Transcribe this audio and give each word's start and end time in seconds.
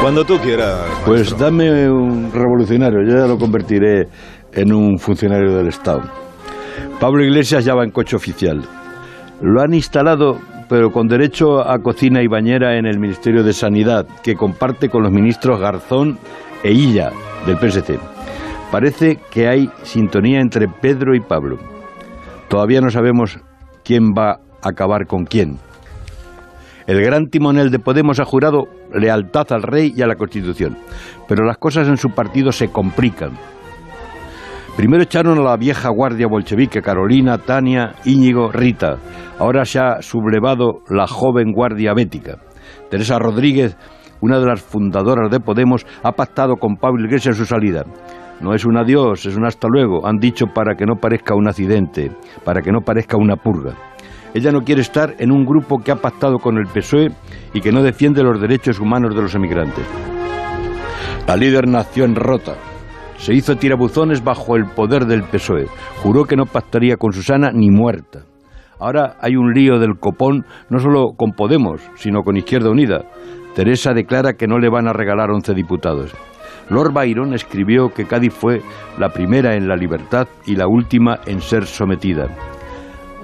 Cuando 0.00 0.24
tú 0.24 0.38
quieras. 0.38 0.80
Pues 1.04 1.36
dame 1.36 1.90
un 1.90 2.32
revolucionario, 2.32 3.00
yo 3.06 3.18
ya 3.18 3.26
lo 3.26 3.36
convertiré 3.36 4.08
en 4.52 4.72
un 4.72 4.98
funcionario 4.98 5.54
del 5.54 5.68
Estado. 5.68 6.02
Pablo 6.98 7.22
Iglesias 7.22 7.66
ya 7.66 7.74
va 7.74 7.84
en 7.84 7.90
coche 7.90 8.16
oficial. 8.16 8.62
Lo 9.42 9.60
han 9.60 9.74
instalado, 9.74 10.38
pero 10.70 10.90
con 10.90 11.06
derecho 11.06 11.60
a 11.60 11.78
cocina 11.80 12.22
y 12.22 12.28
bañera 12.28 12.78
en 12.78 12.86
el 12.86 12.98
Ministerio 12.98 13.42
de 13.42 13.52
Sanidad, 13.52 14.06
que 14.22 14.36
comparte 14.36 14.88
con 14.88 15.02
los 15.02 15.12
ministros 15.12 15.60
Garzón 15.60 16.18
e 16.62 16.72
Illa 16.72 17.10
del 17.46 17.58
PSC. 17.58 17.98
Parece 18.70 19.18
que 19.30 19.48
hay 19.48 19.68
sintonía 19.82 20.40
entre 20.40 20.66
Pedro 20.68 21.14
y 21.14 21.20
Pablo. 21.20 21.58
Todavía 22.48 22.80
no 22.80 22.88
sabemos 22.88 23.38
quién 23.84 24.12
va 24.16 24.40
a 24.62 24.68
acabar 24.70 25.06
con 25.06 25.24
quién. 25.24 25.58
El 26.90 27.00
gran 27.02 27.28
timonel 27.28 27.70
de 27.70 27.78
Podemos 27.78 28.18
ha 28.18 28.24
jurado 28.24 28.64
lealtad 28.92 29.46
al 29.52 29.62
rey 29.62 29.92
y 29.96 30.02
a 30.02 30.08
la 30.08 30.16
Constitución, 30.16 30.76
pero 31.28 31.44
las 31.44 31.56
cosas 31.56 31.86
en 31.86 31.96
su 31.96 32.08
partido 32.08 32.50
se 32.50 32.72
complican. 32.72 33.30
Primero 34.76 35.04
echaron 35.04 35.38
a 35.38 35.42
la 35.42 35.56
vieja 35.56 35.88
guardia 35.90 36.26
bolchevique 36.26 36.82
Carolina, 36.82 37.38
Tania, 37.38 37.94
Íñigo, 38.04 38.50
Rita. 38.50 38.96
Ahora 39.38 39.64
se 39.64 39.78
ha 39.78 40.02
sublevado 40.02 40.80
la 40.88 41.06
joven 41.06 41.52
guardia 41.52 41.94
bética. 41.94 42.38
Teresa 42.90 43.20
Rodríguez, 43.20 43.76
una 44.20 44.40
de 44.40 44.46
las 44.46 44.60
fundadoras 44.60 45.30
de 45.30 45.38
Podemos, 45.38 45.86
ha 46.02 46.10
pactado 46.10 46.56
con 46.56 46.74
Pablo 46.74 47.04
Iglesias 47.04 47.36
su 47.36 47.46
salida. 47.46 47.84
No 48.40 48.52
es 48.52 48.64
un 48.64 48.76
adiós, 48.76 49.26
es 49.26 49.36
un 49.36 49.46
hasta 49.46 49.68
luego, 49.68 50.08
han 50.08 50.16
dicho 50.16 50.46
para 50.52 50.74
que 50.74 50.86
no 50.86 50.96
parezca 50.96 51.36
un 51.36 51.46
accidente, 51.46 52.10
para 52.44 52.62
que 52.62 52.72
no 52.72 52.80
parezca 52.80 53.16
una 53.16 53.36
purga. 53.36 53.76
Ella 54.32 54.52
no 54.52 54.62
quiere 54.62 54.80
estar 54.80 55.14
en 55.18 55.32
un 55.32 55.44
grupo 55.44 55.78
que 55.78 55.90
ha 55.90 55.96
pactado 55.96 56.38
con 56.38 56.56
el 56.56 56.66
PSOE 56.66 57.10
y 57.52 57.60
que 57.60 57.72
no 57.72 57.82
defiende 57.82 58.22
los 58.22 58.40
derechos 58.40 58.78
humanos 58.78 59.14
de 59.14 59.22
los 59.22 59.34
emigrantes. 59.34 59.84
La 61.26 61.36
líder 61.36 61.68
nació 61.68 62.04
en 62.04 62.14
Rota. 62.14 62.54
Se 63.16 63.34
hizo 63.34 63.56
tirabuzones 63.56 64.24
bajo 64.24 64.56
el 64.56 64.66
poder 64.66 65.06
del 65.06 65.24
PSOE. 65.24 65.66
Juró 66.02 66.24
que 66.24 66.36
no 66.36 66.46
pactaría 66.46 66.96
con 66.96 67.12
Susana 67.12 67.50
ni 67.52 67.70
muerta. 67.70 68.20
Ahora 68.78 69.16
hay 69.20 69.36
un 69.36 69.52
lío 69.52 69.78
del 69.78 69.98
copón 69.98 70.46
no 70.70 70.78
solo 70.78 71.12
con 71.16 71.32
Podemos, 71.32 71.82
sino 71.96 72.22
con 72.22 72.36
Izquierda 72.36 72.70
Unida. 72.70 73.02
Teresa 73.54 73.92
declara 73.92 74.34
que 74.34 74.46
no 74.46 74.58
le 74.58 74.70
van 74.70 74.88
a 74.88 74.92
regalar 74.92 75.30
11 75.30 75.54
diputados. 75.54 76.14
Lord 76.70 76.92
Byron 76.92 77.34
escribió 77.34 77.90
que 77.90 78.06
Cádiz 78.06 78.32
fue 78.32 78.62
la 78.98 79.10
primera 79.10 79.54
en 79.54 79.68
la 79.68 79.76
libertad 79.76 80.28
y 80.46 80.56
la 80.56 80.68
última 80.68 81.18
en 81.26 81.40
ser 81.40 81.66
sometida. 81.66 82.28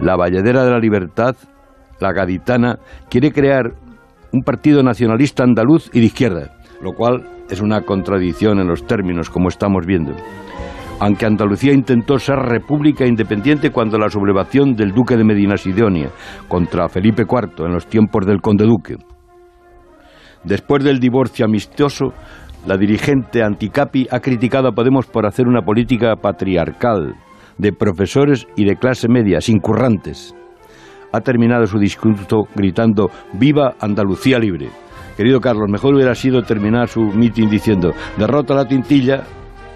La 0.00 0.16
Valladera 0.16 0.64
de 0.64 0.70
la 0.70 0.78
Libertad, 0.78 1.36
la 2.00 2.12
gaditana, 2.12 2.78
quiere 3.08 3.32
crear 3.32 3.72
un 4.32 4.42
partido 4.42 4.82
nacionalista 4.82 5.42
andaluz 5.42 5.88
y 5.92 6.00
de 6.00 6.06
izquierda, 6.06 6.56
lo 6.82 6.92
cual 6.92 7.26
es 7.48 7.60
una 7.60 7.80
contradicción 7.82 8.58
en 8.58 8.68
los 8.68 8.86
términos, 8.86 9.30
como 9.30 9.48
estamos 9.48 9.86
viendo. 9.86 10.12
Aunque 10.98 11.26
Andalucía 11.26 11.72
intentó 11.72 12.18
ser 12.18 12.36
república 12.36 13.06
independiente 13.06 13.70
cuando 13.70 13.98
la 13.98 14.08
sublevación 14.08 14.74
del 14.74 14.92
duque 14.92 15.16
de 15.16 15.24
Medina 15.24 15.56
Sidonia 15.56 16.10
contra 16.48 16.88
Felipe 16.88 17.22
IV 17.22 17.66
en 17.66 17.72
los 17.72 17.86
tiempos 17.86 18.26
del 18.26 18.40
conde 18.40 18.64
duque. 18.64 18.96
Después 20.44 20.84
del 20.84 20.98
divorcio 20.98 21.44
amistoso, 21.44 22.12
la 22.66 22.76
dirigente 22.76 23.42
anticapi 23.42 24.08
ha 24.10 24.20
criticado 24.20 24.68
a 24.68 24.72
Podemos 24.72 25.06
por 25.06 25.26
hacer 25.26 25.46
una 25.46 25.62
política 25.62 26.16
patriarcal 26.16 27.14
de 27.58 27.72
profesores 27.72 28.46
y 28.56 28.64
de 28.64 28.76
clase 28.76 29.08
media, 29.08 29.40
sin 29.40 29.58
currantes. 29.58 30.34
Ha 31.12 31.20
terminado 31.20 31.66
su 31.66 31.78
discurso 31.78 32.48
gritando 32.54 33.10
¡Viva 33.32 33.74
Andalucía 33.80 34.38
libre! 34.38 34.68
Querido 35.16 35.40
Carlos, 35.40 35.70
mejor 35.70 35.94
hubiera 35.94 36.14
sido 36.14 36.42
terminar 36.42 36.88
su 36.88 37.00
mitin 37.00 37.48
diciendo 37.48 37.92
derrota 38.18 38.54
la 38.54 38.66
tintilla, 38.66 39.24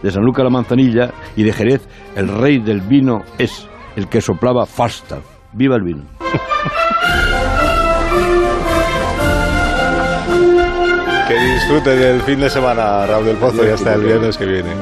de 0.02 0.10
San 0.10 0.22
Luca 0.22 0.42
la 0.42 0.50
manzanilla 0.50 1.12
y 1.36 1.44
de 1.44 1.52
Jerez 1.52 1.88
el 2.14 2.28
rey 2.28 2.58
del 2.58 2.80
vino 2.82 3.22
es 3.38 3.68
el 3.96 4.08
que 4.08 4.20
soplaba 4.20 4.66
Falstaff. 4.66 5.24
¡Viva 5.52 5.76
el 5.76 5.82
vino! 5.82 6.02
Que 11.30 11.38
disfrute 11.38 11.90
del 11.90 12.20
fin 12.22 12.40
de 12.40 12.50
semana, 12.50 13.06
Raúl 13.06 13.24
del 13.24 13.36
Pozo, 13.36 13.64
y 13.64 13.68
hasta 13.68 13.94
el 13.94 14.02
viernes 14.02 14.36
que 14.36 14.46
viene. 14.46 14.74